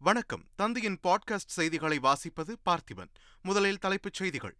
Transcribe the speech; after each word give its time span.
வணக்கம். 0.00 0.44
தந்தையின் 0.56 0.98
பாட்காஸ்ட் 1.02 1.46
செய்திகளை 1.46 1.98
வாசிப்பது 1.98 2.56
பார்த்திபன். 2.70 3.10
முதலில் 3.42 3.78
தலைப்புச் 3.78 4.12
செய்திகள். 4.12 4.56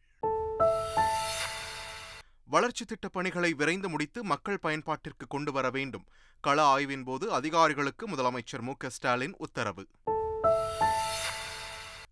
வளர்ச்சி 2.44 2.84
திட்டப் 2.84 3.12
பணிகளை 3.12 3.52
விரைந்து 3.52 3.88
முடித்து 3.88 4.24
மக்கள் 4.24 4.58
பயன்பாட்டிற்கு 4.62 5.26
கொண்டு 5.28 5.52
வர 5.52 5.70
வேண்டும். 5.70 6.04
கள 6.40 6.64
ஆய்வின் 6.64 7.04
போது 7.04 7.32
அதிகாரிகளுக்கு 7.32 8.08
முதலமைச்சர் 8.08 8.60
மு. 8.60 8.72
க. 8.76 8.88
ஸ்டாலின் 8.88 9.34
உத்தரவு. 9.38 9.86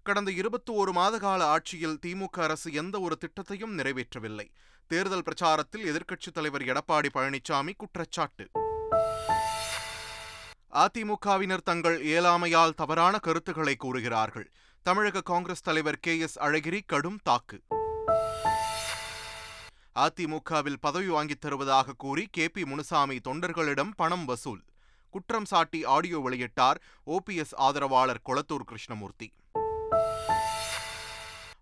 கடந்த 0.02 0.30
இருபத்தி 0.30 0.72
ஒரு 0.72 0.92
மாத 0.92 1.18
கால 1.18 1.46
ஆட்சியில் 1.46 1.98
திமுக 2.06 2.40
அரசு 2.40 2.72
எந்த 2.72 3.00
ஒரு 3.00 3.18
திட்டத்தையும் 3.20 3.78
நிறைவேற்றவில்லை. 3.78 4.50
தேர்தல் 4.86 5.22
பிரச்சாரத்தில் 5.22 5.84
எதிர்க்கட்சித் 5.84 6.32
தலைவர் 6.32 6.62
எடப்பாடி 6.62 7.08
பழனிசாமி 7.14 7.72
குற்றச்சாட்டு. 7.76 8.48
அதிமுகவினர் 10.76 11.62
தங்கள் 11.64 12.02
இயலாமையால் 12.02 12.74
தவறான 12.74 13.18
கருத்துக்களை 13.18 13.76
கூறுகிறார்கள். 13.76 14.52
தமிழக 14.82 15.20
காங்கிரஸ் 15.20 15.62
தலைவர் 15.62 15.98
கே 16.00 16.18
எஸ் 16.18 16.38
அழகிரி 16.38 16.80
கடும் 16.86 17.18
தாக்கு. 17.22 17.60
அதிமுகவில் 19.94 20.76
பதவி 20.80 21.06
வாங்கித் 21.06 21.40
தருவதாக 21.40 21.92
கூறி 21.96 22.28
கே 22.30 22.48
பி 22.48 22.64
முனுசாமி 22.64 23.16
தொண்டர்களிடம் 23.16 23.90
பணம் 23.96 24.24
வசூல். 24.24 24.64
குற்றம் 25.10 25.44
சாட்டி 25.44 25.84
ஆடியோ 25.84 26.20
வெளியிட்டார் 26.20 26.74
ஓபிஎஸ் 27.06 27.54
ஆதரவாளர் 27.54 28.20
கொளத்தூர் 28.26 28.64
கிருஷ்ணமூர்த்தி. 28.66 29.32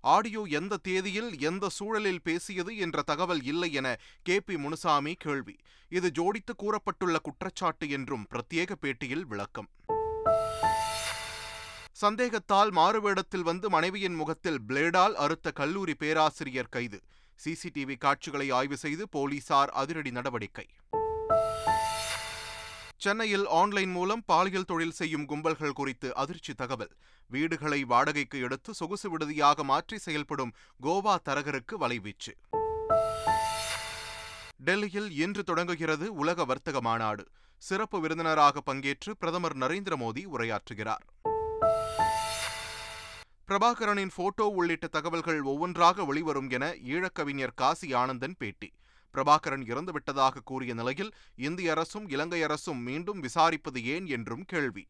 ஆடியோ 0.04 0.46
எந்த 0.48 0.76
தேதியில் 0.76 1.40
எந்த 1.40 1.68
சூழலில் 1.68 2.22
பேசியது 2.22 2.76
என்ற 2.76 3.02
தகவல் 3.02 3.42
இல்லை 3.42 3.72
என 3.72 3.96
கே. 4.22 4.40
பி. 4.40 4.56
முனுசாமி 4.56 5.14
கேள்வி. 5.14 5.56
இது 5.88 6.10
ஜோடித்து 6.18 6.54
கூறப்பட்டுள்ள 6.56 7.16
குற்றச்சாட்டு 7.22 7.90
என்றும் 7.90 8.26
பிரத்யேக 8.30 8.70
பேட்டியில் 8.80 9.20
விளக்கம். 9.20 9.68
சந்தேகத்தால் 11.92 12.72
மாறுவேடத்தில் 12.72 13.40
வந்து 13.40 13.70
மனைவியின் 13.70 14.14
முகத்தில் 14.14 14.60
பிளேடால் 14.68 15.12
அறுத்த 15.12 15.50
கல்லூரி 15.50 15.94
பேராசிரியர் 15.94 16.68
கைது. 16.68 17.00
சிசிடிவி 17.44 17.98
காட்சிகளை 17.98 18.50
ஆய்வு 18.50 18.76
செய்து 18.76 19.08
போலீசார் 19.08 19.68
அதிரடி 19.68 20.10
நடவடிக்கை. 20.10 20.66
சென்னையில் 22.96 23.46
ஆன்லைன் 23.48 23.90
மூலம் 23.90 24.22
பாலியல் 24.26 24.64
தொழில் 24.64 24.90
செய்யும் 24.90 25.26
கும்பல்கள் 25.26 25.72
குறித்து 25.72 26.14
அதிர்ச்சி 26.14 26.54
தகவல். 26.54 26.92
வீடுகளை 27.30 27.84
வாடகைக்கு 27.84 28.40
எடுத்து 28.40 28.74
சொகுசு 28.74 29.10
விடுதியாக 29.10 29.64
மாற்றி 29.64 29.98
செயல்படும் 29.98 30.52
கோவா 30.82 31.16
தரகருக்கு 31.28 31.74
வலைவீச்சு. 31.80 32.32
டெல்லியில் 34.56 35.10
இன்று 35.10 35.42
தொடங்குகிறது 35.42 36.14
உலக 36.14 36.44
வர்த்தக 36.44 36.80
மாநாடு. 36.80 37.24
சிறப்பு 37.56 38.00
விருந்தினராக 38.00 38.62
பங்கேற்று 38.66 39.10
பிரதமர் 39.18 39.56
நரேந்திர 39.56 39.96
மோடி 39.96 40.24
உரையாற்றுகிறார். 40.36 41.04
பிரபாகரனின் 43.48 44.10
போட்டோ 44.14 44.46
உள்ளிட்ட 44.46 44.86
தகவல்கள் 44.86 45.42
ஒவ்வொன்றாக 45.42 46.04
வெளிவரும் 46.04 46.50
என 46.50 46.74
ஈழக்கவிஞர் 46.86 47.54
காசி 47.54 47.92
ஆனந்தன் 47.92 48.36
பேட்டி. 48.38 48.72
பிரபாகரன் 49.14 49.64
இறந்துவிட்டதாக 49.64 50.42
கூறிய 50.44 50.74
நிலையில் 50.74 51.14
இந்திய 51.36 51.70
அரசும் 51.70 52.08
இலங்கை 52.08 52.42
அரசும் 52.42 52.82
மீண்டும் 52.82 53.22
விசாரிப்பது 53.22 53.84
ஏன் 53.84 54.06
என்றும் 54.06 54.44
கேள்வி. 54.46 54.88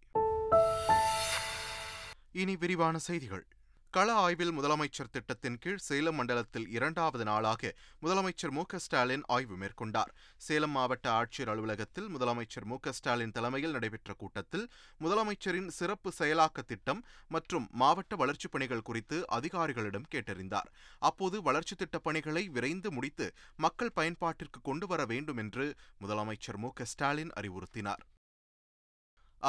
இனி 2.32 2.56
விரிவான 2.56 2.98
செய்திகள். 2.98 3.46
கள 3.94 4.12
ஆய்வில் 4.12 4.58
முதலமைச்சர் 4.58 5.10
திட்டத்தின் 5.10 5.58
கீழ் 5.58 5.76
சேலம் 5.76 6.14
மண்டலத்தில் 6.14 6.68
இரண்டாவது 6.68 7.24
நாளாக 7.24 7.74
முதலமைச்சர் 8.02 8.50
மு 8.50 8.62
ஸ்டாலின் 8.76 9.22
ஆய்வு 9.26 9.56
மேற்கொண்டார். 9.56 10.14
சேலம் 10.36 10.70
மாவட்ட 10.70 11.10
ஆட்சியர் 11.10 11.48
அலுவலகத்தில் 11.48 12.08
முதலமைச்சர் 12.08 12.64
மு 12.64 12.76
ஸ்டாலின் 12.90 13.30
தலைமையில் 13.30 13.70
நடைபெற்ற 13.70 14.12
கூட்டத்தில் 14.12 14.70
முதலமைச்சரின் 15.00 15.66
சிறப்பு 15.66 16.12
செயலாக்க 16.18 16.64
திட்டம் 16.66 17.04
மற்றும் 17.28 17.68
மாவட்ட 17.70 18.16
வளர்ச்சிப் 18.16 18.52
பணிகள் 18.52 18.82
குறித்து 18.82 19.24
அதிகாரிகளிடம் 19.32 20.10
கேட்டறிந்தார். 20.14 20.72
அப்போது 20.98 21.42
வளர்ச்சித் 21.42 21.78
திட்டப் 21.78 22.04
பணிகளை 22.04 22.48
விரைந்து 22.48 22.92
முடித்து 22.92 23.32
மக்கள் 23.56 23.92
பயன்பாட்டிற்கு 23.96 24.60
கொண்டு 24.62 24.86
வர 24.86 25.04
வேண்டும் 25.04 25.36
என்று 25.36 25.74
முதலமைச்சர் 26.00 26.56
மு 26.56 26.68
ஸ்டாலின் 26.82 27.30
அறிவுறுத்தினார். 27.40 28.04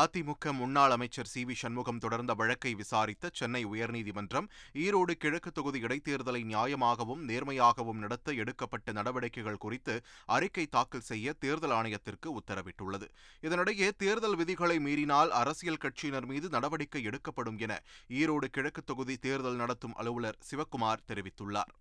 அதிமுக 0.01 0.51
முன்னாள் 0.51 0.93
அமைச்சர் 0.95 1.29
சி 1.33 1.41
வி 1.45 1.55
சண்முகம் 1.59 1.97
தொடர்ந்த 1.97 2.33
வழக்கை 2.33 2.71
விசாரித்த 2.75 3.29
சென்னை 3.33 3.61
உயர்நீதிமன்றம் 3.65 4.47
ஈரோடு 4.73 5.13
கிழக்கு 5.23 5.51
தொகுதி 5.51 5.79
இடைத்தேர்தலை 5.81 6.41
நியாயமாகவும் 6.51 7.21
நேர்மையாகவும் 7.29 8.01
நடத்த 8.03 8.33
எடுக்கப்பட்ட 8.33 8.91
நடவடிக்கைகள் 8.91 9.61
குறித்து 9.65 9.95
அறிக்கை 10.37 10.65
தாக்கல் 10.65 11.07
செய்ய 11.11 11.35
தேர்தல் 11.45 11.75
ஆணையத்திற்கு 11.77 12.27
உத்தரவிட்டுள்ளது. 12.39 13.07
இதனிடையே 13.41 13.89
தேர்தல் 13.97 14.35
விதிகளை 14.35 14.79
மீறினால் 14.79 15.31
அரசியல் 15.41 15.81
கட்சியினர் 15.85 16.29
மீது 16.33 16.49
நடவடிக்கை 16.49 17.03
எடுக்கப்படும் 17.03 17.57
என 17.57 17.81
ஈரோடு 18.21 18.49
கிழக்கு 18.57 18.83
தொகுதி 18.83 19.17
தேர்தல் 19.17 19.55
நடத்தும் 19.55 19.95
அலுவலர் 19.95 20.41
சிவக்குமார் 20.51 21.07
தெரிவித்துள்ளார். 21.11 21.73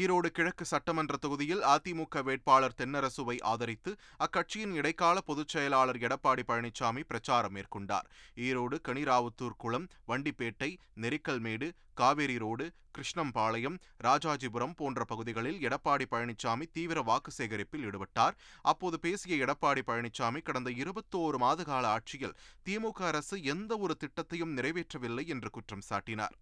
ஈரோடு 0.00 0.28
கிழக்கு 0.36 0.64
சட்டமன்ற 0.64 1.14
தொகுதியில் 1.16 1.62
அதிமுக 1.72 2.22
வேட்பாளர் 2.28 2.74
தென்னரசுவை 2.80 3.36
ஆதரித்து 3.50 3.90
அக்கட்சியின் 4.24 4.72
இடைக்கால 4.78 5.20
பொதுச் 5.28 5.52
செயலாளர் 5.54 5.98
எடப்பாடி 6.06 6.42
பழனிசாமி 6.48 7.02
பிரச்சாரம் 7.10 7.54
மேற்கொண்டார். 7.56 8.08
ஈரோடு 8.46 8.78
கனிராவுத்தூர் 8.88 9.56
குளம் 9.56 9.86
வண்டிப்பேட்டை 10.10 10.70
நெரிக்கல்மேடு 11.04 11.68
காவேரி 11.94 12.36
ரோடு 12.38 12.66
கிருஷ்ணம்பாளையம் 12.98 13.78
ராஜாஜிபுரம் 14.04 14.74
போன்ற 14.80 15.04
பகுதிகளில் 15.04 15.62
எடப்பாடி 15.68 16.06
பழனிசாமி 16.10 16.66
தீவிர 16.72 17.00
வாக்கு 17.02 17.32
சேகரிப்பில் 17.38 17.86
ஈடுபட்டார். 17.88 18.36
அப்போது 18.72 18.98
பேசிய 18.98 19.38
எடப்பாடி 19.46 19.84
பழனிசாமி 19.86 20.42
கடந்த 20.42 20.72
இருபத்தோரு 20.82 21.40
மாத 21.44 21.62
கால 21.62 21.86
ஆட்சியில் 21.88 22.36
திமுக 22.66 23.00
அரசு 23.12 23.38
எந்த 23.54 23.72
ஒரு 23.76 23.96
திட்டத்தையும் 24.04 24.54
நிறைவேற்றவில்லை 24.58 25.26
என்று 25.26 25.50
குற்றம் 25.50 25.86
சாட்டினார். 25.90 26.36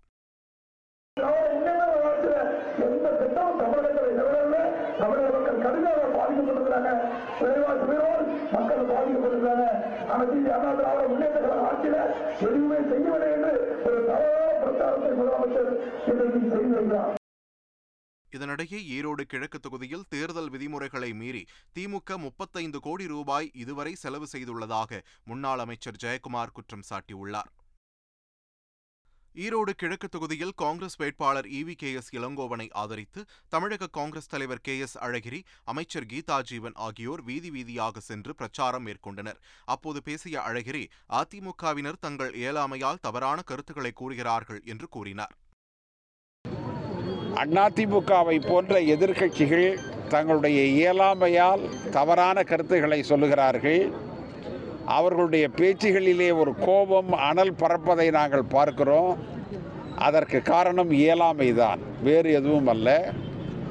மக்கள் 8.54 8.82
அண்ணா 10.54 10.70
திராவிட 10.78 11.06
முன்னேற்ற 11.08 11.38
கழக 11.40 11.60
ஆட்சியில 11.66 11.96
எதுவுமே 12.40 12.78
செய்யவில்லை 12.90 13.28
என்று 13.34 13.52
ஒரு 13.84 14.00
தவறான 14.06 14.54
பிரச்சாரத்தை 14.62 15.10
முதலமைச்சர் 15.12 15.70
இன்றைக்கு 16.06 16.40
செய்து 16.54 16.74
வருகிறார் 16.74 17.12
இதனிடையே 18.28 18.78
ஈரோடு 18.94 19.22
கிழக்கு 19.26 19.58
தொகுதியில் 19.60 20.06
தேர்தல் 20.08 20.50
விதிமுறைகளை 20.50 21.10
மீறி 21.14 21.42
திமுக 21.74 22.18
முப்பத்தைந்து 22.18 22.78
கோடி 22.80 23.04
ரூபாய் 23.06 23.50
இதுவரை 23.54 23.92
செலவு 23.94 24.26
செய்துள்ளதாக 24.32 25.00
முன்னாள் 25.24 25.58
அமைச்சர் 25.58 26.00
ஜெயக்குமார் 26.04 26.52
குற்றம் 26.52 26.86
சாட்டியுள்ளார். 26.90 27.50
ஈரோடு 29.42 29.72
கிழக்கு 29.76 30.08
தொகுதியில் 30.08 30.52
காங்கிரஸ் 30.54 30.96
வேட்பாளர் 30.96 31.46
இவி 31.60 31.74
கே 31.74 31.92
எஸ் 31.92 32.10
இளங்கோவனை 32.14 32.66
ஆதரித்து 32.72 33.20
தமிழக 33.48 33.86
காங்கிரஸ் 33.86 34.30
தலைவர் 34.32 34.60
கே 34.60 34.74
எஸ் 34.78 34.94
அழகிரி 34.98 35.40
அமைச்சர் 35.64 36.06
கீதா 36.12 36.36
ஜீவன் 36.42 36.76
ஆகியோர் 36.86 37.22
வீதி 37.22 37.50
வீதியாக 37.50 38.02
சென்று 38.08 38.34
பிரச்சாரம் 38.34 38.86
மேற்கொண்டனர். 38.86 39.40
அப்போது 39.64 40.02
பேசிய 40.02 40.40
அழகிரி 40.40 40.84
அதிமுகவினர் 41.20 42.00
தங்கள் 42.00 42.32
இயலாமையால் 42.42 43.02
தவறான 43.06 43.42
கருத்துக்களை 43.42 43.92
கூறுகிறார்கள் 43.92 44.62
என்று 44.64 44.88
கூறினார். 44.88 45.34
அதிமுகவை 47.44 48.38
போன்ற 48.48 48.80
எதிர்க்கட்சிகள் 48.94 49.68
தங்களுடைய 50.08 50.60
இயலாமையால் 50.78 51.90
தவறான 51.90 52.42
கருத்துக்களை 52.42 53.02
சொல்லுகிறார்கள். 53.02 53.84
அவர்களுடைய 54.86 55.48
பேச்சுகளிலே 55.48 56.36
ஒரு 56.36 56.54
கோபம் 56.54 57.12
அனல் 57.12 57.54
பறப்பதை 57.54 58.10
நாங்கள் 58.10 58.44
பார்க்கிறோம். 58.44 59.18
அதற்கு 59.96 60.42
காரணம் 60.42 60.90
இயலாமைதான் 60.90 61.78
வேறு 62.02 62.32
எதுவும் 62.32 62.66
அல்ல. 62.66 63.12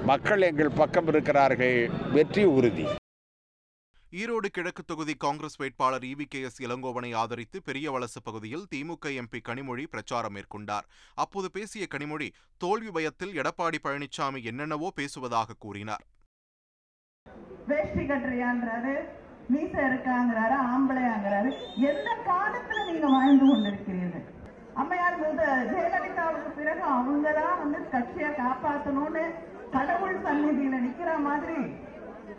மக்கள் 0.06 0.42
எங்கள் 0.42 0.70
பக்கம் 0.70 1.08
இருக்கிறார்கள். 1.08 1.90
வெற்றி 2.12 2.44
உறுதி. 2.44 2.86
ஈரோடு 4.12 4.46
கிழக்கு 4.46 4.84
தொகுதி 4.84 5.14
காங்கிரஸ் 5.14 5.56
வேட்பாளர் 5.56 6.02
இவி 6.02 6.26
கே 6.30 6.42
எஸ் 6.42 6.62
இளங்கோவனை 6.62 7.16
ஆதரித்து 7.16 7.62
பெரிய 7.64 7.92
வலசு 7.92 8.22
பகுதியில் 8.22 8.66
திமுக 8.76 9.06
எம்பி 9.06 9.40
கனிமொழி 9.50 9.84
பிரச்சாரம் 9.90 10.36
மேற்கொண்டார். 10.36 10.84
அப்போது 11.14 11.52
பேசிய 11.52 11.88
கனிமொழி 11.92 12.30
தோல்வி 12.58 12.92
பயத்தில் 12.92 13.42
எடப்பாடி 13.42 13.76
பழனிசாமி 13.84 14.44
என்னென்னவோ 14.44 14.92
பேசுவதாக 14.96 15.54
கூறினார். 15.60 16.04
வேஷ்டி 17.68 18.02
கட்டுறியான்றாரு 18.02 19.22
மீச 19.54 19.74
இருக்காங்கிறாரு 19.90 20.56
ஆம்பளையாங்கிறாரு. 20.74 21.50
எந்த 21.90 22.10
காலத்துல 22.28 22.92
நீங்க 22.92 23.08
வாழ்ந்து 23.08 23.46
கொண்டிருக்கிறீர்கள்? 23.46 24.26
அம்மையார் 24.74 25.20
முத 25.20 25.42
ஜெயலலிதாவுக்கு 25.72 26.50
பிறகு 26.56 26.84
அவங்கதான் 26.94 27.60
வந்து 27.60 27.90
கட்சியை 27.90 28.30
காப்பாத்தணும்னு 28.30 29.24
கடவுள் 29.72 30.24
சந்நிதியில 30.24 30.78
நிக்கிற 30.86 31.20
மாதிரி 31.20 31.60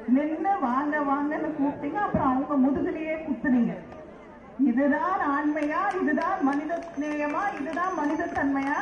நின்று 0.09 0.53
வாங்க 0.61 0.99
வாங்கன்னு 1.11 1.51
கூப்பிட்டீங்க 1.59 1.99
அப்புறம் 1.99 2.29
அவங்க 2.31 2.55
முதுகிலேயே 2.65 3.15
குத்துனீங்க. 3.27 3.75
இதுதான் 4.59 5.23
ஆண்மையா? 5.37 5.81
இதுதான் 6.03 6.39
மனித 6.43 6.73
நேயமா 6.99 7.43
இதுதான் 7.61 7.95
மனித 7.95 8.29
தன்மையா 8.35 8.79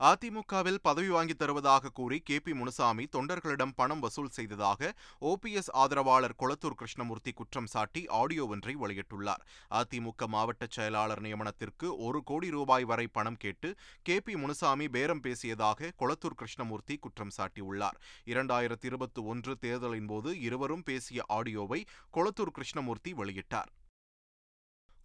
அதிமுகவில் 0.00 0.78
பதவி 0.82 1.08
வாங்கித் 1.08 1.38
தருவதாக 1.38 1.88
கூறி 1.88 2.18
கே 2.18 2.40
பி 2.40 2.54
முனுசாமி 2.54 3.04
தொண்டர்களிடம் 3.04 3.70
பணம் 3.76 4.00
வசூல் 4.00 4.28
செய்ததாக 4.28 4.94
ஓபிஎஸ் 5.20 5.70
ஆதரவாளர் 5.72 6.34
கொளத்தூர் 6.38 6.76
கிருஷ்ணமூர்த்தி 6.76 7.32
குற்றம் 7.32 7.66
சாட்டி 7.66 8.06
ஆடியோ 8.06 8.46
ஒன்றை 8.46 8.76
வெளியிட்டுள்ளார். 8.76 9.42
அதிமுக 9.70 10.26
மாவட்ட 10.26 10.66
செயலாளர் 10.70 11.22
நியமனத்திற்கு 11.22 11.96
ஒரு 11.96 12.22
கோடி 12.24 12.50
ரூபாய் 12.50 12.84
வரை 12.84 13.06
பணம் 13.06 13.36
கேட்டு 13.36 13.74
கே 14.02 14.20
பி 14.20 14.36
முனுசாமி 14.36 14.88
பேரம் 14.88 15.22
பேசியதாக 15.22 15.90
கொளத்தூர் 15.98 16.36
கிருஷ்ணமூர்த்தி 16.36 16.96
குற்றம் 16.96 17.32
சாட்டியுள்ளார். 17.36 17.98
இரண்டாயிரத்தி 18.24 18.84
இருபத்தி 18.84 19.22
ஒன்று 19.22 19.56
தேர்தலின் 19.56 20.06
போது 20.06 20.40
இருவரும் 20.40 20.82
பேசிய 20.82 21.22
ஆடியோவை 21.28 21.84
கொளத்தூர் 22.12 22.54
கிருஷ்ணமூர்த்தி 22.54 23.12
வெளியிட்டார். 23.12 23.72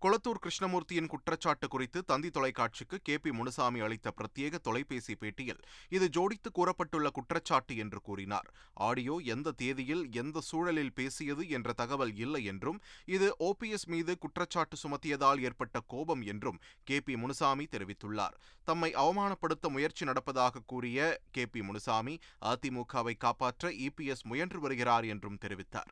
கொளத்தூர் 0.03 0.39
கிருஷ்ணமூர்த்தியின் 0.43 1.09
குற்றச்சாட்டு 1.13 1.67
குறித்து 1.67 1.99
தந்தி 2.03 2.29
தொலைக்காட்சிக்கு 2.29 2.97
கே 3.07 3.15
பி 3.17 3.31
முனுசாமி 3.31 3.79
அளித்த 3.79 4.13
பிரத்யேக 4.19 4.59
தொலைபேசி 4.67 5.13
பேட்டியில் 5.15 5.59
இது 5.89 6.05
ஜோடித்து 6.15 6.49
கூறப்பட்டுள்ள 6.57 7.09
குற்றச்சாட்டு 7.17 7.75
என்று 7.83 7.99
கூறினார். 8.01 8.47
ஆடியோ 8.87 9.17
எந்த 9.33 9.51
தேதியில் 9.51 10.03
எந்த 10.21 10.41
சூழலில் 10.41 10.91
பேசியது 10.93 11.45
என்ற 11.49 11.73
தகவல் 11.73 12.15
இல்லை 12.15 12.41
என்றும் 12.45 12.81
இது 13.05 13.29
ஓபிஎஸ் 13.49 13.87
மீது 13.87 14.17
குற்றச்சாட்டு 14.17 14.77
சுமத்தியதால் 14.83 15.39
ஏற்பட்ட 15.39 15.83
கோபம் 15.87 16.25
என்றும் 16.33 16.59
கே 16.83 16.99
பி 16.99 17.15
முனுசாமி 17.15 17.67
தெரிவித்துள்ளார். 17.71 18.35
தம்மை 18.63 18.91
அவமானப்படுத்த 19.05 19.67
முயற்சி 19.69 20.05
நடப்பதாக 20.05 20.65
கூறிய 20.65 21.21
கே 21.31 21.45
பி 21.45 21.61
முனுசாமி 21.61 22.17
அதிமுகவை 22.53 23.17
காப்பாற்ற 23.17 23.73
இபிஎஸ் 23.87 24.23
முயன்று 24.23 24.59
வருகிறார் 24.59 25.05
என்றும் 25.05 25.41
தெரிவித்தார். 25.45 25.91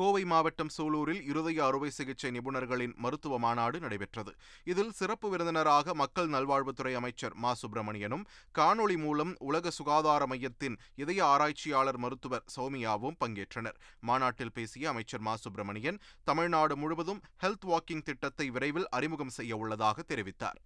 கோவை 0.00 0.24
மாவட்டம் 0.24 0.70
சூலூரில் 0.76 1.22
இருதய 1.22 1.64
அறுவை 1.64 1.90
சிகிச்சை 1.90 2.30
நிபுணர்களின் 2.30 2.94
மருத்துவ 2.96 3.38
மாநாடு 3.38 3.80
நடைபெற்றது. 3.80 4.32
இதில் 4.64 4.90
சிறப்பு 4.90 5.30
விருந்தினராக 5.30 5.94
மக்கள் 5.94 6.28
நல்வாழ்வுத்துறை 6.28 6.92
அமைச்சர் 6.92 7.34
மா. 7.34 7.52
சுப்பிரமணியனும் 7.62 8.24
காணொளி 8.58 8.96
மூலம் 8.96 9.36
உலக 9.38 9.70
சுகாதார 9.70 10.26
மையத்தின் 10.26 10.78
இதய 10.94 11.20
ஆராய்ச்சியாளர் 11.24 11.98
மருத்துவர் 11.98 12.44
சௌமியாவும் 12.56 13.20
பங்கேற்றனர். 13.24 13.78
மாநாட்டில் 14.00 14.52
பேசிய 14.52 14.88
அமைச்சர் 14.88 15.20
மா. 15.20 15.36
சுப்பிரமணியன் 15.36 16.00
தமிழ்நாடு 16.24 16.76
முழுவதும் 16.76 17.22
ஹெல்த் 17.42 17.68
வாக்கிங் 17.68 18.02
திட்டத்தை 18.02 18.50
விரைவில் 18.50 18.88
அறிமுகம் 18.88 19.36
செய்ய 19.38 19.56
உள்ளதாக 19.56 20.04
தெரிவித்தார். 20.08 20.60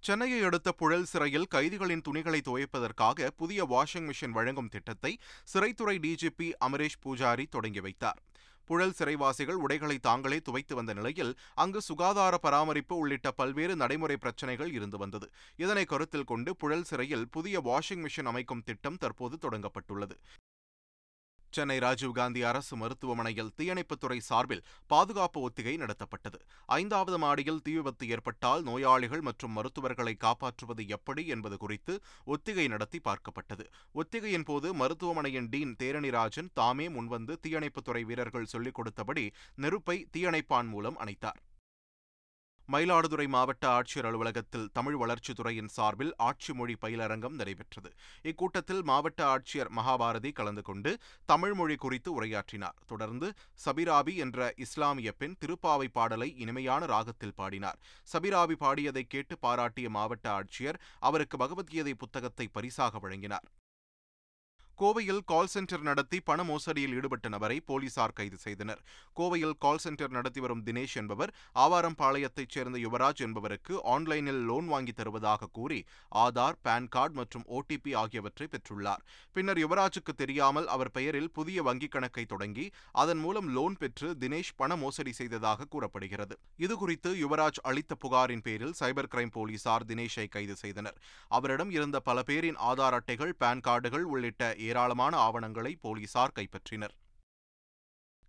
சென்னையை 0.00 0.42
அடுத்த 0.42 0.72
புழல் 0.72 1.04
சிறையில் 1.04 1.46
கைதிகளின் 1.54 2.00
துணிகளை 2.00 2.40
துவைப்பதற்காக 2.44 3.30
புதிய 3.36 3.64
வாஷிங் 3.64 4.06
மிஷின் 4.10 4.30
வழங்கும் 4.30 4.68
திட்டத்தை 4.68 5.18
சிறைத்துறை 5.52 5.96
டிஜிபி 6.04 6.48
அமரேஷ் 6.66 7.00
பூஜாரி 7.04 7.46
தொடங்கி 7.50 7.80
வைத்தார். 7.80 8.20
புழல் 8.64 8.94
சிறைவாசிகள் 8.98 9.58
உடைகளை 9.64 9.98
தாங்களே 9.98 10.38
துவைத்து 10.38 10.74
வந்த 10.74 10.94
நிலையில் 10.94 11.32
அங்கு 11.54 11.80
சுகாதார 11.80 12.38
பராமரிப்பு 12.38 12.96
உள்ளிட்ட 12.96 13.30
பல்வேறு 13.30 13.76
நடைமுறை 13.76 14.16
பிரச்சினைகள் 14.16 14.72
இருந்து 14.72 14.98
வந்தது. 14.98 15.28
இதனை 15.56 15.84
கருத்தில் 15.84 16.24
கொண்டு 16.24 16.56
புழல் 16.56 16.84
சிறையில் 16.84 17.28
புதிய 17.30 17.60
வாஷிங் 17.60 18.04
மிஷின் 18.06 18.30
அமைக்கும் 18.32 18.62
திட்டம் 18.62 18.96
தற்போது 18.96 19.38
தொடங்கப்பட்டுள்ளது. 19.44 20.16
சென்னை 21.50 21.78
ராஜீவ்காந்தி 21.78 22.42
அரசு 22.42 22.76
மருத்துவமனையில் 22.76 23.52
தீயணைப்புத்துறை 23.56 24.18
சார்பில் 24.18 24.64
பாதுகாப்பு 24.86 25.40
ஒத்திகை 25.40 25.76
நடத்தப்பட்டது. 25.76 26.38
ஐந்தாவது 26.66 27.18
மாடியில் 27.18 27.62
தீ 27.62 27.72
விபத்து 27.72 28.08
ஏற்பட்டால் 28.08 28.62
நோயாளிகள் 28.62 29.20
மற்றும் 29.20 29.52
மருத்துவர்களை 29.52 30.14
காப்பாற்றுவது 30.14 30.88
எப்படி 30.88 31.26
என்பது 31.26 31.56
குறித்து 31.56 31.96
ஒத்திகை 32.24 32.68
நடத்தி 32.68 33.00
பார்க்கப்பட்டது. 33.04 33.66
ஒத்திகையின் 33.92 34.44
போது 34.44 34.74
மருத்துவமனையின் 34.74 35.48
டீன் 35.48 35.76
தேரணிராஜன் 35.78 36.52
தாமே 36.54 36.88
முன்வந்து 36.88 37.36
தீயணைப்புத்துறை 37.46 38.04
வீரர்கள் 38.04 38.44
சொல்லிக் 38.44 38.80
கொடுத்தபடி 38.80 39.26
நெருப்பை 39.54 40.08
தீயணைப்பான் 40.16 40.68
மூலம் 40.68 40.98
அணைத்தார். 40.98 41.40
மயிலாடுதுறை 42.72 43.24
மாவட்ட 43.28 43.64
ஆட்சியர் 43.68 44.06
அலுவலகத்தில் 44.08 44.66
தமிழ் 44.72 44.96
வளர்ச்சித்துறையின் 45.02 45.70
சார்பில் 45.76 46.10
ஆட்சி 46.16 46.52
மொழி 46.52 46.74
பயிலரங்கம் 46.82 47.36
நடைபெற்றது. 47.40 47.90
இக்கூட்டத்தில் 48.22 48.82
மாவட்ட 48.82 49.20
ஆட்சியர் 49.26 49.70
மகாபாரதி 49.76 50.32
கலந்து 50.32 50.62
கொண்டு 50.62 50.90
தமிழ் 51.26 51.54
மொழி 51.54 51.74
குறித்து 51.74 52.12
உரையாற்றினார். 52.12 52.76
தொடர்ந்து 52.86 53.30
சபிராபி 53.64 54.16
என்ற 54.16 54.52
இஸ்லாமிய 54.56 55.12
பெண் 55.12 55.36
திருப்பாவை 55.44 55.88
பாடலை 55.92 56.28
இனிமையான 56.36 56.84
ராகத்தில் 56.86 57.34
பாடினார். 57.34 57.78
சபிராபி 58.12 58.58
பாடியதை 58.64 59.06
கேட்டு 59.06 59.38
பாராட்டிய 59.38 59.88
மாவட்ட 59.88 60.28
ஆட்சியர் 60.40 60.80
அவருக்கு 61.00 61.38
பகவத்கீதை 61.38 61.94
புத்தகத்தை 61.94 62.48
பரிசாக 62.48 62.98
வழங்கினார். 62.98 63.48
கோவையில் 64.80 65.20
கால் 65.26 65.46
சென்டர் 65.46 65.82
நடத்தி 65.82 66.20
பண 66.20 66.42
மோசடியில் 66.42 66.92
ஈடுபட்ட 66.94 67.28
நபரை 67.28 67.60
போலீசார் 67.60 68.12
கைது 68.12 68.36
செய்தனர். 68.36 68.80
கோவையில் 69.16 69.54
கால் 69.58 69.78
சென்டர் 69.78 70.10
நடத்தி 70.10 70.40
வரும் 70.40 70.62
தினேஷ் 70.64 70.94
என்பவர் 70.94 71.34
ஆவாரம்பாளையத்தைச் 71.54 72.50
சேர்ந்த 72.50 72.78
யுவராஜ் 72.78 73.22
என்பவருக்கு 73.26 73.84
ஆன்லைனில் 73.84 74.40
லோன் 74.44 74.66
வாங்கி 74.66 74.92
தருவதாக 74.92 75.48
கூறி 75.52 75.84
ஆதார் 76.14 76.58
பான் 76.62 76.88
கார்டு 76.88 77.14
மற்றும் 77.14 77.44
ஓடிபி 77.48 77.94
ஆகியவற்றை 77.94 78.48
பெற்றுள்ளார். 78.50 79.02
பின்னர் 79.32 79.58
யுவராஜுக்கு 79.58 80.14
தெரியாமல் 80.16 80.68
அவர் 80.68 80.90
பெயரில் 80.90 81.30
புதிய 81.30 81.62
வங்கிக் 81.62 81.94
கணக்கை 81.96 82.24
தொடங்கி 82.24 82.70
அதன் 82.92 83.18
மூலம் 83.18 83.48
லோன் 83.48 83.76
பெற்று 83.76 84.10
தினேஷ் 84.20 84.54
பண 84.56 84.76
மோசடி 84.76 85.12
செய்ததாக 85.12 85.64
கூறப்படுகிறது. 85.64 86.36
இதுகுறித்து 86.58 87.12
யுவராஜ் 87.24 87.60
அளித்த 87.62 87.94
புகாரின் 87.94 88.40
பேரில் 88.40 88.74
சைபர் 88.80 89.10
கிரைம் 89.14 89.34
போலீசார் 89.38 89.88
தினேஷை 89.88 90.28
கைது 90.28 90.56
செய்தனர். 90.56 90.96
அவரிடம் 91.28 91.70
இருந்த 91.70 92.00
பல 92.00 92.22
பேரின் 92.22 92.56
ஆதார் 92.70 92.98
அட்டைகள் 93.00 93.36
பான் 93.38 93.60
கார்டுகள் 93.66 94.08
உள்ளிட்ட 94.14 94.54
ஏராளமான 94.68 95.16
ஆவணங்களை 95.26 95.72
போலீசார் 95.84 96.36
கைப்பற்றினர். 96.38 96.94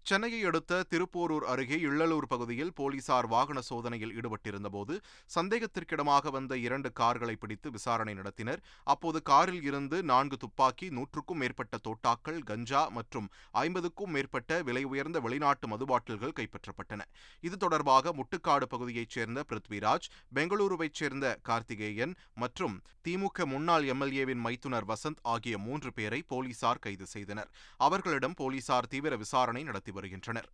சென்னையை 0.09 0.37
அடுத்த 0.49 0.77
திருப்போரூர் 0.91 1.43
அருகே 1.51 1.77
இள்ளலூர் 1.87 2.27
பகுதியில் 2.31 2.71
போலீசார் 2.79 3.27
வாகன 3.33 3.59
சோதனையில் 3.67 4.13
ஈடுபட்டிருந்தபோது 4.19 4.93
சந்தேகத்திற்கிடமாக 5.35 6.31
வந்த 6.35 6.53
இரண்டு 6.65 6.89
கார்களை 6.99 7.35
பிடித்து 7.41 7.67
விசாரணை 7.75 8.13
நடத்தினர். 8.19 8.61
அப்போது 8.93 9.19
காரில் 9.21 9.65
இருந்து 9.69 9.97
நான்கு 10.11 10.37
துப்பாக்கி 10.43 10.87
நூற்றுக்கும் 10.97 11.39
மேற்பட்ட 11.41 11.77
தோட்டாக்கள் 11.87 12.39
கஞ்சா 12.51 12.81
மற்றும் 12.97 13.27
ஐம்பதுக்கும் 13.63 14.13
மேற்பட்ட 14.15 14.61
விலை 14.69 14.83
உயர்ந்த 14.91 15.19
வெளிநாட்டு 15.25 15.67
மதுபாட்டில்கள் 15.73 16.35
கைப்பற்றப்பட்டன. 16.39 17.07
இது 17.49 17.57
தொடர்பாக 17.65 18.13
முட்டுக்காடு 18.19 18.67
பகுதியைச் 18.73 19.13
சேர்ந்த 19.17 19.43
பிருத்விராஜ் 19.51 20.09
பெங்களூருவைச் 20.39 20.97
சேர்ந்த 21.01 21.35
கார்த்திகேயன் 21.49 22.15
மற்றும் 22.43 22.77
திமுக 23.07 23.45
முன்னாள் 23.51 23.85
எம்எல்ஏவின் 23.93 24.41
மைத்துனர் 24.47 24.89
வசந்த் 24.93 25.21
ஆகிய 25.35 25.55
மூன்று 25.67 25.91
பேரை 25.99 26.21
போலீசார் 26.31 26.83
கைது 26.87 27.05
செய்தனர். 27.13 27.49
அவர்களிடம் 27.87 28.37
போலீசார் 28.41 28.91
தீவிர 28.95 29.13
விசாரணை 29.23 29.63
நடத்தி 29.69 29.97
வருகின்றனர். 29.99 30.49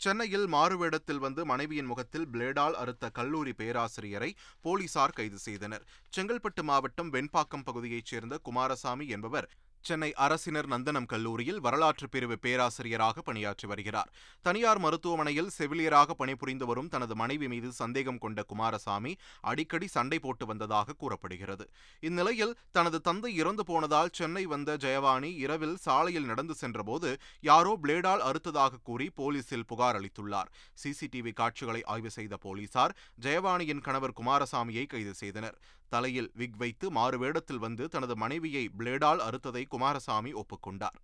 சென்னையில் 0.00 0.46
மாறுவேடத்தில் 0.54 1.22
வந்து 1.24 1.42
மனைவியின் 1.50 1.88
முகத்தில் 1.90 2.26
பிளேடால் 2.32 2.76
அறுத்த 2.80 3.10
கல்லூரி 3.18 3.52
பேராசிரியரை 3.60 4.28
போலீசார் 4.64 5.16
கைது 5.18 5.38
செய்தனர். 5.46 5.84
செங்கல்பட்டு 6.16 6.62
மாவட்டம் 6.62 7.12
வெண்பாக்கம் 7.12 7.64
பகுதியைச் 7.68 8.10
சேர்ந்த 8.10 8.36
குமாரசாமி 8.48 9.06
என்பவர் 9.08 9.48
சென்னை 9.88 10.08
அரசினர் 10.24 10.68
நந்தனம் 10.72 11.08
கல்லூரியில் 11.10 11.60
வரலாற்று 11.64 12.06
பிரிவு 12.14 12.36
பேராசிரியராக 12.44 13.22
பணியாற்றி 13.28 13.66
வருகிறார். 13.70 14.10
தனியார் 14.46 14.80
மருத்துவமனையில் 14.84 15.50
செவிலியராக 15.58 16.14
பணிபுரிந்து 16.20 16.66
வரும் 16.70 16.88
தனது 16.94 17.14
மனைவி 17.22 17.48
மீது 17.52 17.68
சந்தேகம் 17.80 18.20
கொண்ட 18.24 18.42
குமாரசாமி 18.42 19.12
அடிக்கடி 19.50 19.88
சண்டை 19.96 20.18
போட்டு 20.18 20.46
வந்ததாக 20.46 20.96
கூறப்படுகிறது. 21.02 21.66
இந்நிலையில் 22.08 22.56
தனது 22.78 23.00
தந்தை 23.00 23.32
இறந்து 23.42 23.64
போனதால் 23.64 24.12
சென்னை 24.12 24.44
வந்த 24.54 24.76
ஜெயவாணி 24.86 25.30
இரவில் 25.44 25.76
சாலையில் 25.86 26.28
நடந்து 26.32 26.56
சென்றபோது 26.62 27.12
யாரோ 27.50 27.74
பிளேடால் 27.84 28.24
அறுத்ததாக 28.30 28.82
கூறி 28.82 29.08
போலீசில் 29.20 29.68
புகார் 29.72 29.98
அளித்துள்ளார். 30.00 30.52
சிசிடிவி 30.82 31.34
காட்சிகளை 31.42 31.84
ஆய்வு 31.94 32.12
செய்த 32.18 32.36
போலீசார் 32.46 32.96
ஜெயவாணியின் 33.26 33.84
கணவர் 33.88 34.18
குமாரசாமியை 34.20 34.86
கைது 34.86 35.14
செய்தனர். 35.22 35.58
தலையில் 35.88 36.30
விக் 36.34 36.60
வைத்து 36.62 36.88
மாறுவேடத்தில் 36.90 37.64
வந்து 37.66 37.86
தனது 37.88 38.16
மனைவியை 38.24 38.64
பிளேடால் 38.78 39.24
அறுத்ததை 39.28 39.64
குமாரசாமி 39.74 40.32
ஒப்புக்கொண்டார். 40.42 40.98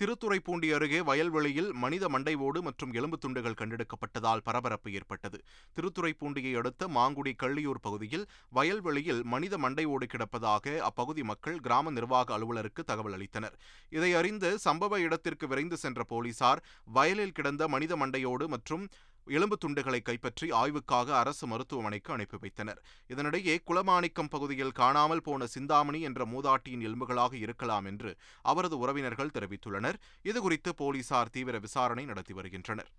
திருத்துறைப்பூண்டி 0.00 0.68
அருகே 0.74 0.98
வயல்வெளியில் 1.06 1.70
மனித 1.82 2.04
மண்டை 2.14 2.34
ஓடு 2.46 2.60
மற்றும் 2.62 2.92
எலும்பு 2.98 3.16
துண்டுகள் 3.22 3.56
கண்டெடுக்கப்பட்டதால் 3.60 4.42
பரபரப்பு 4.48 4.88
ஏற்பட்டது. 4.98 5.38
திருத்துறைப்பூண்டியை 5.76 6.52
அடுத்த 6.60 6.88
மாங்குடி 6.96 7.32
கள்ளியூர் 7.42 7.80
பகுதியில் 7.86 8.26
வயல்வெளியில் 8.58 9.22
மனித 9.32 9.58
மண்டைவோடு 9.64 10.06
கிடப்பதாக 10.12 10.76
அப்பகுதி 10.88 11.22
மக்கள் 11.30 11.58
கிராம 11.60 11.92
நிர்வாக 11.96 12.34
அலுவலருக்கு 12.36 12.84
தகவல் 12.90 13.16
அளித்தனர். 13.16 13.56
இதை 13.96 14.10
அறிந்து 14.20 14.52
சம்பவ 14.66 15.00
இடத்திற்கு 15.06 15.46
விரைந்து 15.46 15.78
சென்ற 15.84 16.04
போலீசார் 16.12 16.62
வயலில் 16.98 17.36
கிடந்த 17.38 17.68
மனித 17.74 17.96
மண்டையோடு 17.96 18.46
மற்றும் 18.54 18.84
எலும்பு 19.30 19.56
துண்டுகளை 19.56 20.02
கைப்பற்றி 20.02 20.50
ஆய்வுக்காக 20.52 21.08
அரசு 21.12 21.46
மருத்துவமனைக்கு 21.46 22.12
அனுப்பி 22.12 22.38
வைத்தனர். 22.40 22.82
இதனிடையே 23.08 23.56
குளமாணிக்கம் 23.66 24.30
பகுதியில் 24.30 24.72
காணாமல் 24.72 25.22
போன 25.22 25.46
சிந்தாமணி 25.46 26.00
என்ற 26.00 26.24
மூதாட்டியின் 26.24 26.86
எலும்புகளாக 26.88 27.34
இருக்கலாம் 27.34 27.84
என்று 27.84 28.16
அவரது 28.42 28.78
உறவினர்கள் 28.78 29.34
தெரிவித்துள்ளனர். 29.34 29.98
இதுகுறித்து 30.24 30.68
போலீசார் 30.76 31.30
தீவிர 31.30 31.58
விசாரணை 31.58 32.04
நடத்தி 32.04 32.32
வருகின்றனர். 32.32 32.90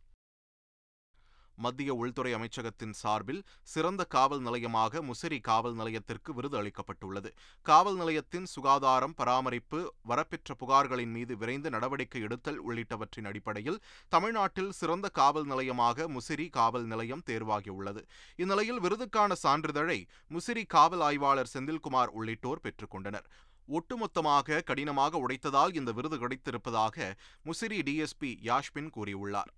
மத்திய 1.65 1.93
உள்துறை 2.01 2.31
அமைச்சகத்தின் 2.37 2.93
சார்பில் 3.01 3.41
சிறந்த 3.73 4.01
காவல் 4.15 4.43
நிலையமாக 4.47 5.01
முசிறி 5.09 5.39
காவல் 5.49 5.75
நிலையத்திற்கு 5.79 6.33
விருது 6.33 6.57
அளிக்கப்பட்டுள்ளது. 6.61 7.29
காவல் 7.65 7.97
நிலையத்தின் 8.01 8.47
சுகாதாரம் 8.53 9.15
பராமரிப்பு 9.21 9.79
வரப்பெற்ற 10.11 10.55
புகார்களின் 10.61 11.13
மீது 11.17 11.35
விரைந்து 11.37 11.69
நடவடிக்கை 11.69 12.21
எடுத்தல் 12.21 12.61
உள்ளிட்டவற்றின் 12.67 13.29
அடிப்படையில் 13.31 13.81
தமிழ்நாட்டில் 14.15 14.71
சிறந்த 14.71 15.09
காவல் 15.19 15.45
நிலையமாக 15.45 16.07
முசிறி 16.15 16.47
காவல் 16.49 16.87
நிலையம் 16.93 17.25
தேர்வாகியுள்ளது. 17.25 18.03
இந்நிலையில் 18.35 18.81
விருதுக்கான 18.85 19.37
சான்றிதழை 19.43 19.99
முசிறி 20.35 20.65
காவல் 20.77 21.05
ஆய்வாளர் 21.09 21.53
செந்தில்குமார் 21.53 22.13
உள்ளிட்டோர் 22.19 22.63
பெற்றுக்கொண்டனர் 22.65 23.29
ஒட்டுமொத்தமாக 23.77 24.63
கடினமாக 24.69 25.19
உடைத்ததால் 25.25 25.75
இந்த 25.79 25.91
விருது 25.91 26.17
கிடைத்திருப்பதாக 26.17 27.15
முசிறி 27.45 27.79
டிஎஸ்பி 27.87 28.31
யாஷ்பின் 28.49 28.91
கூறியுள்ளார். 28.95 29.51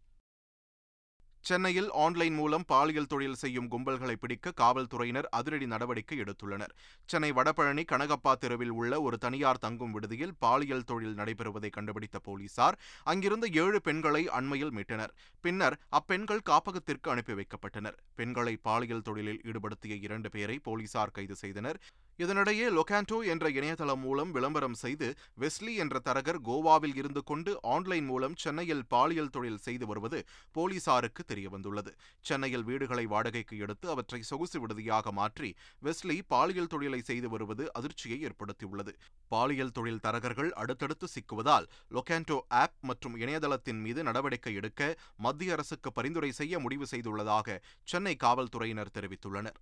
சென்னையில் 1.43 1.87
ஆன்லைன் 1.91 2.33
மூலம் 2.33 2.65
பாலியல் 2.67 3.07
தொழில் 3.07 3.37
செய்யும் 3.41 3.69
கும்பல்களை 3.71 4.13
பிடிக்க 4.13 4.51
காவல்துறையினர் 4.51 5.27
அதிரடி 5.29 5.67
நடவடிக்கை 5.67 6.17
எடுத்துள்ளனர். 6.19 6.73
சென்னை 7.05 7.31
வடபழனி 7.31 7.83
கனகப்பா 7.91 8.33
தெருவில் 8.33 8.69
உள்ள 8.69 9.01
ஒரு 9.01 9.17
தனியார் 9.17 9.57
தங்கும் 9.57 9.91
விடுதியில் 9.91 10.33
பாலியல் 10.39 10.83
தொழில் 10.83 11.15
நடைபெறுவதை 11.15 11.69
கண்டுபிடித்த 11.69 12.19
போலீசார் 12.19 12.77
அங்கிருந்த 13.03 13.47
ஏழு 13.63 13.81
பெண்களை 13.81 14.27
அண்மையில் 14.27 14.73
மீட்டனர். 14.73 15.13
பின்னர் 15.41 15.77
அப்பெண்கள் 15.89 16.45
காப்பகத்திற்கு 16.49 17.11
அனுப்பி 17.11 17.33
வைக்கப்பட்டனர். 17.33 17.97
பெண்களை 18.15 18.55
பாலியல் 18.61 19.01
தொழிலில் 19.01 19.41
ஈடுபடுத்திய 19.43 19.95
இரண்டு 20.07 20.29
பேரை 20.29 20.59
போலீசார் 20.59 21.11
கைது 21.11 21.35
செய்தனர். 21.35 21.79
இதனிடையே 22.23 22.65
லொகாண்டோ 22.77 23.17
என்ற 23.33 23.45
இணையதளம் 23.49 24.01
மூலம் 24.05 24.31
விளம்பரம் 24.31 24.75
செய்து 24.81 25.07
வெஸ்லி 25.41 25.73
என்ற 25.83 25.99
தரகர் 26.07 26.39
கோவாவில் 26.47 26.95
இருந்து 27.01 27.21
கொண்டு 27.23 27.51
ஆன்லைன் 27.73 28.07
மூலம் 28.09 28.35
சென்னையில் 28.43 28.83
பாலியல் 28.93 29.31
தொழில் 29.35 29.61
செய்து 29.67 29.85
வருவது 29.91 30.19
போலீசாருக்கு 30.57 31.23
தெரியவந்துள்ளது. 31.31 31.91
சென்னையில் 32.29 32.65
வீடுகளை 32.69 33.05
வாடகைக்கு 33.05 33.57
எடுத்து 33.57 33.89
அவற்றை 33.89 34.21
சொகுசு 34.21 34.59
விடுதியாக 34.59 35.11
மாற்றி 35.11 35.49
வெஸ்லி 35.87 36.17
பாலியல் 36.33 36.71
தொழிலை 36.75 37.01
செய்து 37.09 37.29
வருவது 37.29 37.65
அதிர்ச்சியை 37.79 38.19
ஏற்படுத்தியுள்ளது. 38.29 38.93
பாலியல் 39.33 39.75
தொழில் 39.79 40.03
தரகர்கள் 40.07 40.51
அடுத்தடுத்து 40.63 41.09
சிக்குவதால் 41.15 41.67
லொகாண்டோ 41.97 42.39
ஆப் 42.61 42.77
மற்றும் 42.81 43.17
இணையதளத்தின் 43.23 43.81
மீது 43.87 44.03
நடவடிக்கை 44.03 44.55
எடுக்க 44.61 44.93
மத்திய 45.17 45.57
அரசுக்கு 45.57 45.91
பரிந்துரை 45.91 46.31
செய்ய 46.41 46.59
முடிவு 46.59 46.87
செய்துள்ளதாக 46.93 47.59
சென்னை 47.83 48.15
காவல்துறையினர் 48.25 48.95
தெரிவித்துள்ளனர். 48.97 49.59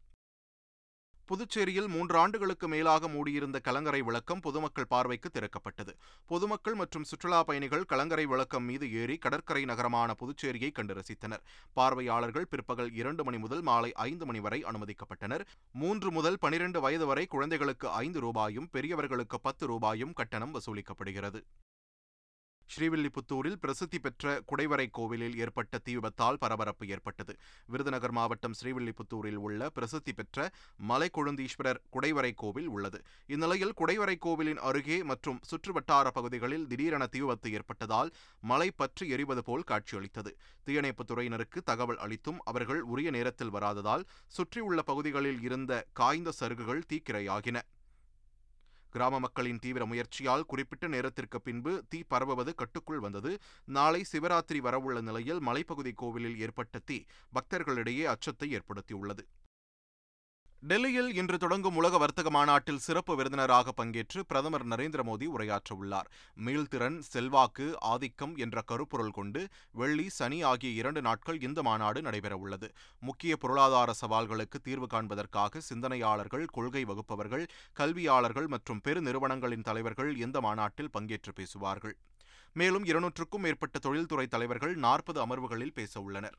புதுச்சேரியில் 1.29 1.87
மூன்று 1.87 2.17
ஆண்டுகளுக்கு 2.17 2.67
மேலாக 2.67 3.07
மூடியிருந்த 3.07 3.57
கலங்கரை 3.59 4.01
விளக்கம் 4.01 4.39
பொதுமக்கள் 4.39 4.87
பார்வைக்கு 4.87 5.29
திறக்கப்பட்டது. 5.29 5.93
பொதுமக்கள் 6.25 6.75
மற்றும் 6.75 7.03
சுற்றுலா 7.03 7.43
பயணிகள் 7.43 7.85
கலங்கரை 7.85 8.25
விளக்கம் 8.25 8.63
மீது 8.63 8.93
ஏறி 8.93 9.17
கடற்கரை 9.17 9.65
நகரமான 9.65 10.15
புதுச்சேரியை 10.21 10.71
கண்டு 10.71 10.95
ரசித்தனர். 10.99 11.43
பார்வையாளர்கள் 11.73 12.49
பிற்பகல் 12.49 12.91
இரண்டு 12.93 13.23
மணி 13.23 13.37
முதல் 13.37 13.61
மாலை 13.61 13.93
ஐந்து 14.09 14.25
மணி 14.25 14.39
வரை 14.39 14.63
அனுமதிக்கப்பட்டனர். 14.63 15.45
மூன்று 15.71 16.11
முதல் 16.11 16.39
பனிரெண்டு 16.39 16.81
வயது 16.81 17.05
வரை 17.05 17.25
குழந்தைகளுக்கு 17.25 17.89
ஐந்து 18.03 18.19
ரூபாயும் 18.19 18.69
பெரியவர்களுக்கு 18.71 19.39
பத்து 19.39 19.65
ரூபாயும் 19.67 20.13
கட்டணம் 20.13 20.55
வசூலிக்கப்படுகிறது. 20.55 21.41
ஸ்ரீவில்லிபுத்தூரில் 22.77 23.55
பிரசித்தி 23.55 23.99
பெற்ற 23.99 24.41
குடைவரை 24.41 24.87
கோவிலில் 24.91 25.37
ஏற்பட்ட 25.37 25.77
தீ 25.77 25.93
விபத்தால் 25.93 26.37
பரபரப்பு 26.37 26.87
ஏற்பட்டது. 26.87 27.35
விருதுநகர் 27.65 28.11
மாவட்டம் 28.11 28.53
ஸ்ரீவில்லிபுத்தூரில் 28.61 29.35
உள்ள 29.35 29.69
பிரசித்தி 29.69 30.13
பெற்ற 30.13 30.51
மலைக்கொழுந்தீஸ்வரர் 30.89 31.81
குடைவரை 31.93 32.31
கோவில் 32.35 32.67
உள்ளது. 32.67 33.01
இந்நிலையில் 33.25 33.73
குடைவரை 33.77 34.17
கோவிலின் 34.17 34.57
அருகே 34.57 35.03
மற்றும் 35.03 35.39
சுற்றுவட்டார 35.49 36.07
பகுதிகளில் 36.07 36.67
திடீரென 36.67 37.07
தீ 37.07 37.19
விபத்து 37.19 37.51
ஏற்பட்டதால் 37.51 38.11
மலை 38.41 38.71
பற்றி 38.71 39.09
எரிவது 39.09 39.43
போல் 39.43 39.63
காட்சியளித்தது. 39.63 40.37
தீயணைப்புத் 40.63 41.11
துறையினருக்கு 41.11 41.63
தகவல் 41.63 41.97
அளித்தும் 41.97 42.39
அவர்கள் 42.43 42.81
உரிய 42.81 43.11
நேரத்தில் 43.11 43.53
வராததால் 43.53 44.05
சுற்றியுள்ள 44.27 44.81
பகுதிகளில் 44.81 45.41
இருந்த 45.41 45.85
காய்ந்த 45.93 46.31
சருகுகள் 46.39 46.81
தீக்கிரையாகின. 46.93 47.61
கிராம 48.89 49.19
மக்களின் 49.19 49.59
தீவிர 49.59 49.85
முயற்சியால் 49.85 50.45
குறிப்பிட்ட 50.45 50.87
நேரத்திற்கு 50.87 51.41
பின்பு 51.41 51.73
தீ 51.89 51.99
பரவுவது 52.09 52.53
கட்டுக்குள் 52.55 52.99
வந்தது. 52.99 53.31
நாளை 53.65 54.01
சிவராத்திரி 54.11 54.59
வரவுள்ள 54.59 55.01
நிலையில் 55.01 55.41
மலைப்பகுதி 55.41 55.93
கோவிலில் 55.95 56.39
ஏற்பட்ட 56.39 56.79
தீ 56.79 56.97
பக்தர்களிடையே 57.33 58.05
அச்சத்தை 58.05 58.49
ஏற்படுத்தியுள்ளது. 58.57 59.25
டெல்லியில் 60.63 61.13
இன்று 61.15 61.37
தொடங்கும் 61.37 61.75
உலக 61.75 61.97
வர்த்தக 61.97 62.29
மாநாட்டில் 62.29 62.81
சிறப்பு 62.85 63.13
விருந்தினராக 63.15 63.71
பங்கேற்று 63.77 64.19
பிரதமர் 64.27 64.65
நரேந்திர 64.67 65.01
மோடி 65.09 65.27
உரையாற்றவுள்ளார். 65.35 66.09
மீள்திறன் 66.45 66.97
செல்வாக்கு 66.99 67.67
ஆதிக்கம் 67.91 68.35
என்ற 68.35 68.61
கருப்பொருள் 68.61 69.11
கொண்டு 69.11 69.41
வெள்ளி 69.71 70.09
சனி 70.09 70.39
ஆகிய 70.43 70.71
இரண்டு 70.71 71.01
நாட்கள் 71.01 71.39
இந்த 71.41 71.61
மாநாடு 71.61 72.01
நடைபெறவுள்ளது. 72.01 72.69
முக்கிய 72.99 73.37
பொருளாதார 73.37 73.93
சவால்களுக்கு 74.01 74.59
தீர்வு 74.61 74.87
காண்பதற்காக 74.87 75.61
சிந்தனையாளர்கள் 75.69 76.45
கொள்கை 76.45 76.83
வகுப்பவர்கள் 76.85 77.47
கல்வியாளர்கள் 77.73 78.47
மற்றும் 78.47 78.83
பெருநிறுவனங்களின் 78.83 79.67
தலைவர்கள் 79.71 80.15
இந்த 80.17 80.41
மாநாட்டில் 80.41 80.93
பங்கேற்று 80.97 81.33
பேசுவார்கள். 81.33 81.97
மேலும் 82.53 82.85
இருநூற்றுக்கும் 82.85 83.45
மேற்பட்ட 83.47 83.79
தொழில்துறை 83.79 84.27
தலைவர்கள் 84.27 84.75
நாற்பது 84.75 85.19
அமர்வுகளில் 85.25 85.75
பேசவுள்ளனர். 85.75 86.37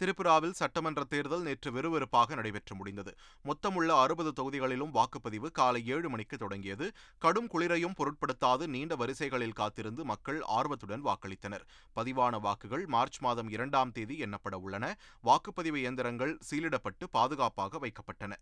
திரிபுராவில் 0.00 0.56
சட்டமன்ற 0.60 1.04
தேர்தல் 1.04 1.42
நேற்று 1.42 1.70
விறுவிறுப்பாக 1.72 2.34
நடைபெற்று 2.34 2.74
முடிந்தது. 2.74 3.12
மொத்தமுள்ள 3.44 3.90
அறுபது 4.00 4.30
தொகுதிகளிலும் 4.32 4.92
வாக்குப்பதிவு 4.98 5.50
காலை 5.50 5.80
ஏழு 5.86 6.08
மணிக்கு 6.10 6.36
தொடங்கியது. 6.38 6.86
கடும் 7.18 7.46
குளிரையும் 7.46 7.96
பொருட்படுத்தாது 8.00 8.66
நீண்ட 8.66 8.96
வரிசைகளில் 8.96 9.52
காத்திருந்து 9.52 10.04
மக்கள் 10.04 10.42
ஆர்வத்துடன் 10.42 11.04
வாக்களித்தனர். 11.04 11.64
பதிவான 11.96 12.40
வாக்குகள் 12.40 12.86
மார்ச் 12.86 13.20
மாதம் 13.20 13.48
இரண்டாம் 13.48 13.92
தேதி 13.92 14.18
எண்ணப்பட 14.24 14.54
உள்ளன. 14.66 14.94
வாக்குப்பதிவு 15.24 15.80
இயந்திரங்கள் 15.84 16.38
சீலிடப்பட்டு 16.50 17.06
பாதுகாப்பாக 17.10 17.78
வைக்கப்பட்டன. 17.78 18.34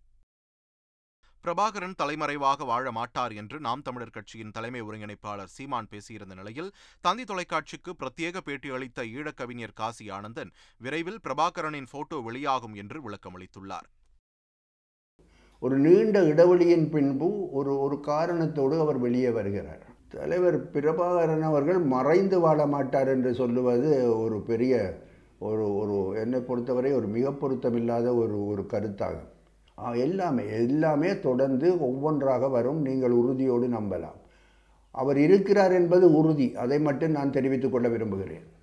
பிரபாகரன் 1.45 1.97
தலைமறைவாக 1.97 2.65
வாழ 2.65 2.91
மாட்டார் 2.91 3.33
என்று 3.33 3.57
நாம் 3.61 3.83
தமிழர் 3.83 4.13
கட்சியின் 4.13 4.53
தலைமை 4.53 4.81
ஒருங்கிணைப்பாளர் 4.83 5.51
சீமான் 5.57 5.89
பேசியிருந்த 5.91 6.35
நிலையில் 6.35 6.71
தந்தி 7.01 7.25
தொலைக்காட்சிக்கு 7.25 7.93
பிரத்யேக 8.01 8.41
பேட்டி 8.45 8.69
அளித்த 8.69 9.03
ஈழக்கவிஞர் 9.15 9.75
காசி 9.75 10.07
ஆனந்தன் 10.11 10.53
விரைவில் 10.81 11.21
பிரபாகரனின் 11.25 11.91
போட்டோ 11.91 12.19
வெளியாகும் 12.19 12.75
என்று 12.75 12.99
விளக்கமளித்துள்ளார். 13.07 13.89
ஒரு 15.63 15.77
நீண்ட 15.79 16.19
இடைவெளியின் 16.23 16.87
பின்பு 16.91 17.29
ஒரு 17.51 17.75
ஒரு 17.79 17.99
காரணத்தோடு 18.01 18.79
அவர் 18.81 18.99
வெளியே 18.99 19.31
வருகிறார். 19.31 19.85
தலைவர் 20.09 20.59
பிரபாகரன் 20.73 21.47
அவர்கள் 21.51 21.83
மறைந்து 21.95 22.41
வாழ 22.41 22.67
மாட்டார் 22.67 23.09
என்று 23.09 23.31
சொல்லுவது 23.35 23.93
ஒரு 24.19 24.41
பெரிய 24.41 24.75
ஒரு 25.39 25.65
ஒரு 25.77 25.95
என்னை 26.23 26.41
பொறுத்தவரை 26.41 26.93
ஒரு 26.93 27.07
மிக 27.07 27.31
பொருத்தமில்லாத 27.41 28.09
ஒரு 28.17 28.37
ஒரு 28.47 28.63
கருத்தாகும் 28.73 29.31
எல்லாமே 29.95 30.53
எல்லாமே 30.53 31.19
தொடர்ந்து 31.19 31.81
ஒவ்வொன்றாக 31.81 32.49
வரும். 32.49 32.81
நீங்கள் 32.81 33.11
உறுதியோடு 33.11 33.67
நம்பலாம். 33.67 34.19
அவர் 34.91 35.19
இருக்கிறார் 35.19 35.73
என்பது 35.73 36.15
உறுதி. 36.15 36.57
அதை 36.57 36.81
மட்டும் 36.81 37.11
நான் 37.11 37.31
தெரிவித்துக் 37.31 37.73
கொள்ள 37.73 37.89
விரும்புகிறேன். 37.89 38.54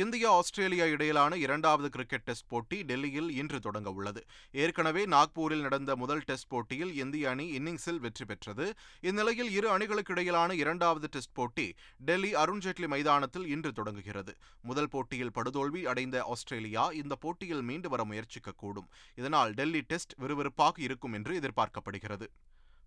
இந்தியா 0.00 0.28
ஆஸ்திரேலியா 0.32 0.84
இடையிலான 0.84 1.36
இரண்டாவது 1.36 1.88
கிரிக்கெட் 1.88 2.22
டெஸ்ட் 2.22 2.46
போட்டி 2.48 2.82
டெல்லியில் 2.82 3.30
இன்று 3.30 3.60
தொடங்க 3.60 3.90
உள்ளது. 3.90 4.24
ஏற்கனவே 4.52 5.02
நாக்பூரில் 5.04 5.60
நடந்த 5.60 5.96
முதல் 5.96 6.22
டெஸ்ட் 6.24 6.48
போட்டியில் 6.48 6.94
இந்திய 6.94 7.30
அணி 7.30 7.58
இன்னிங்ஸில் 7.58 7.98
வெற்றி 7.98 8.24
பெற்றது. 8.24 8.72
இந்நிலையில் 9.00 9.50
இரு 9.50 9.70
அணிகளுக்கு 9.70 10.12
இடையிலான 10.12 10.54
இரண்டாவது 10.54 11.08
டெஸ்ட் 11.10 11.32
போட்டி 11.32 11.74
டெல்லி 11.98 12.34
அருண்ஜேட்லி 12.34 12.86
மைதானத்தில் 12.86 13.46
இன்று 13.46 13.72
தொடங்குகிறது. 13.72 14.34
முதல் 14.62 14.88
போட்டியில் 14.88 15.34
படுதோல்வி 15.34 15.82
அடைந்த 15.84 16.22
ஆஸ்திரேலியா 16.22 16.90
இந்த 16.90 17.14
போட்டியில் 17.14 17.62
மீண்டு 17.62 17.88
வர 17.88 18.04
முயற்சிக்கக்கூடும். 18.04 18.88
இதனால் 19.14 19.52
டெல்லி 19.52 19.80
டெஸ்ட் 19.80 20.16
விறுவிறுப்பாக 20.20 20.80
இருக்கும் 20.80 21.12
என்று 21.12 21.40
எதிர்பார்க்கப்படுகிறது. 21.40 22.28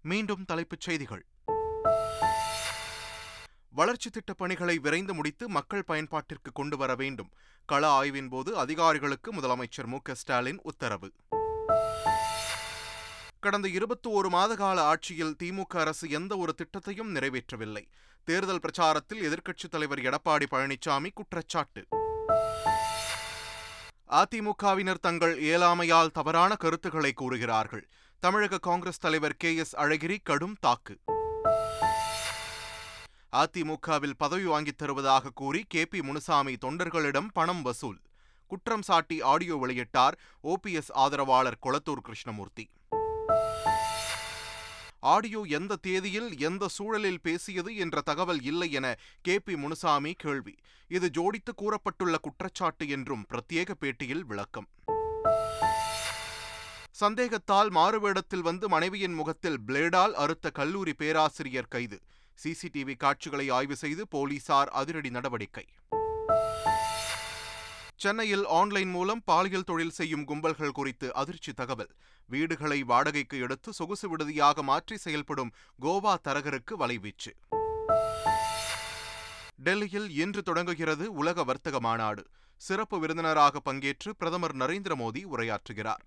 மீண்டும் 0.01 0.45
தலைப்புச் 0.45 0.79
செய்திகள். 0.79 1.25
வளர்ச்சி 3.75 4.09
திட்டப் 4.09 4.37
பணிகளை 4.37 4.77
விரைந்து 4.77 5.13
முடித்து 5.13 5.49
மக்கள் 5.49 5.83
பயன்பாட்டிற்கு 5.87 6.51
கொண்டு 6.53 6.77
வர 6.77 6.95
வேண்டும். 6.95 7.29
கள 7.65 7.87
ஆய்வின் 7.87 8.29
போது 8.29 8.57
அதிகாரிகளுக்கு 8.57 9.33
முதலமைச்சர் 9.33 9.85
மு. 9.85 9.97
க. 10.03 10.13
ஸ்டாலின் 10.13 10.59
உத்தரவு. 10.63 11.11
கடந்த 13.39 13.67
இருபத்தி 13.67 14.09
ஒரு 14.09 14.29
மாத 14.29 14.55
கால 14.55 14.83
ஆட்சியில் 14.83 15.35
திமுக 15.43 15.77
அரசு 15.77 16.09
எந்த 16.09 16.37
ஒரு 16.37 16.55
திட்டத்தையும் 16.57 17.15
நிறைவேற்றவில்லை. 17.15 17.87
தேர்தல் 18.23 18.59
பிரச்சாரத்தில் 18.59 19.13
எதிர்க்கட்சித் 19.13 19.69
தலைவர் 19.69 19.99
எடப்பாடி 19.99 20.45
பழனிசாமி 20.51 21.09
குற்றச்சாட்டு. 21.13 21.85
அதிமுகவினர் 24.09 24.99
தங்கள் 24.99 25.41
இயலாமையால் 25.41 26.11
தவறான 26.11 26.55
கருத்துக்களை 26.55 27.13
கூறுகிறார்கள். 27.13 27.89
தமிழக 28.19 28.57
காங்கிரஸ் 28.57 28.99
தலைவர் 28.99 29.37
கே. 29.37 29.55
எஸ். 29.55 29.75
அழகிரி 29.75 30.17
கடும் 30.23 30.57
தாக்கு. 30.59 30.97
அதிமுகவில் 33.35 34.13
பதவி 34.17 34.43
வாங்கித் 34.43 34.77
தருவதாக 34.77 35.29
கூறி 35.29 35.63
கே. 35.67 35.85
பி. 35.85 36.01
முனுசாமி 36.01 36.53
தொண்டர்களிடம் 36.53 37.27
பணம் 37.33 37.61
வசூல். 37.61 37.99
குற்றம் 38.47 38.81
சாட்டி 38.81 39.21
ஆடியோ 39.21 39.57
வெளியிட்டார் 39.57 40.11
ஓபிஎஸ் 40.43 40.91
ஆதரவாளர் 40.93 41.57
கொளத்தூர் 41.63 42.03
கிருஷ்ணமூர்த்தி. 42.03 42.69
ஆடியோ 44.99 45.41
எந்த 45.41 45.75
தேதியில் 45.75 46.39
எந்த 46.39 46.67
சூழலில் 46.67 47.21
பேசியது 47.21 47.75
என்ற 47.75 48.01
தகவல் 48.01 48.41
இல்லை 48.41 48.71
என 48.71 48.95
கே. 49.21 49.39
பி. 49.39 49.55
முனுசாமி 49.55 50.13
கேள்வி. 50.13 50.55
இது 50.87 51.09
ஜோடித்து 51.17 51.53
கூறப்பட்டுள்ள 51.55 52.15
குற்றச்சாட்டு 52.21 52.89
என்றும் 52.89 53.25
பிரத்யேக 53.29 53.73
பேட்டியில் 53.79 54.25
விளக்கம். 54.25 54.67
சந்தேகத்தால் 56.91 57.69
மாறுவேடத்தில் 57.69 58.39
வந்து 58.39 58.69
மனைவியின் 58.69 59.13
முகத்தில் 59.13 59.59
பிளேடால் 59.67 60.11
அறுத்த 60.11 60.49
கல்லூரி 60.49 60.93
பேராசிரியர் 60.93 61.67
கைது. 61.67 61.99
சிசிடிவி 62.43 62.95
காட்சிகளை 62.95 63.49
ஆய்வு 63.49 63.75
செய்து 63.75 64.07
போலீசார் 64.07 64.67
அதிரடி 64.67 65.09
நடவடிக்கை. 65.09 65.65
சென்னையில் 67.95 68.45
ஆன்லைன் 68.45 68.89
மூலம் 68.89 69.21
பாலியல் 69.25 69.63
தொழில் 69.63 69.89
செய்யும் 69.89 70.25
கும்பல்கள் 70.27 70.71
குறித்து 70.71 71.13
அதிர்ச்சி 71.13 71.53
தகவல். 71.53 71.95
வீடுகளை 72.25 72.83
வாடகைக்கு 72.83 73.39
எடுத்து 73.39 73.73
சொகுசு 73.73 74.09
விடுதியாக 74.09 74.63
மாற்றி 74.63 74.97
செயல்படும் 74.97 75.51
கோவா 75.81 76.15
தரகருக்கு 76.27 76.73
வலைவீச்சு. 76.79 77.31
டெல்லியில் 79.55 80.09
இன்று 80.09 80.43
தொடங்குகிறது 80.43 81.13
உலக 81.13 81.43
வர்த்தக 81.43 81.79
மாநாடு. 81.79 82.23
சிறப்பு 82.55 82.99
விருந்தினராக 82.99 83.59
பங்கேற்று 83.65 84.09
பிரதமர் 84.17 84.55
நரேந்திர 84.55 84.95
மோடி 84.95 85.23
உரையாற்றுகிறார். 85.37 86.03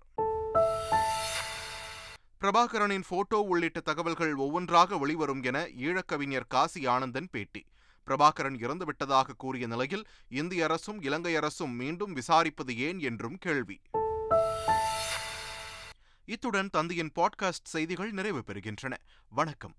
பிரபாகரனின் 2.43 3.03
போட்டோ 3.07 3.37
உள்ளிட்ட 3.37 3.79
தகவல்கள் 3.79 4.35
ஒவ்வொன்றாக 4.35 4.97
வெளிவரும் 4.97 5.43
என 5.43 5.65
ஈழக்கவிஞர் 5.65 6.47
காசி 6.47 6.85
ஆனந்தன் 6.85 7.27
பேட்டி. 7.31 7.65
பிரபாகரன் 8.07 8.57
இறந்துவிட்டதாக 8.57 9.29
கூறிய 9.37 9.67
நிலையில் 9.67 10.07
இந்திய 10.29 10.63
அரசும் 10.63 11.01
இலங்கை 11.01 11.35
அரசும் 11.35 11.71
மீண்டும் 11.71 12.15
விசாரிப்பது 12.15 12.77
ஏன் 12.77 12.99
என்றும் 12.99 13.37
கேள்வி. 13.37 13.81
இத்துடன் 16.25 16.69
தந்தையின் 16.69 17.11
பாட்காஸ்ட் 17.15 17.63
செய்திகள் 17.63 18.11
நிறைவு 18.11 18.43
பெறுகின்றன. 18.47 18.97
வணக்கம். 19.29 19.75